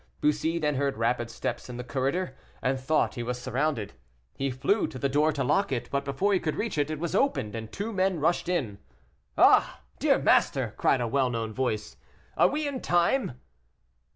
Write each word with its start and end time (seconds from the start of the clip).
Bussy 0.19 0.57
then 0.57 0.77
heard 0.77 0.97
rapid 0.97 1.29
steps 1.29 1.69
in 1.69 1.77
the 1.77 1.83
corridor, 1.83 2.35
and 2.59 2.79
thought 2.79 3.13
he 3.13 3.21
was 3.21 3.39
surrounded. 3.39 3.93
He 4.35 4.49
flew 4.49 4.87
to 4.87 4.97
the 4.97 5.07
door 5.07 5.31
to 5.33 5.43
lock 5.43 5.71
it, 5.71 5.89
but 5.91 6.05
before 6.05 6.33
he 6.33 6.39
could 6.39 6.55
reach 6.55 6.79
it, 6.79 6.89
it 6.89 6.97
was 6.97 7.13
opened, 7.13 7.53
and 7.53 7.71
two 7.71 7.93
men 7.93 8.19
rushed 8.19 8.49
in. 8.49 8.79
"Ah! 9.37 9.81
dear 9.99 10.17
master!" 10.17 10.73
cried 10.75 11.01
a 11.01 11.07
well 11.07 11.29
known 11.29 11.53
voice, 11.53 11.97
"are 12.35 12.47
we 12.47 12.67
in 12.67 12.81
time?" 12.81 13.33